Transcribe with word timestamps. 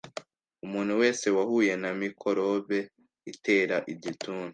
umuntu 0.65 0.93
wese 1.01 1.25
wahuye 1.37 1.73
na 1.81 1.91
mikorobe 2.01 2.79
itera 3.31 3.75
igituntu 3.93 4.49